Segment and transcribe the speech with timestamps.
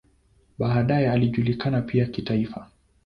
[0.59, 2.69] Baadaye alijulikana pia kitaifa.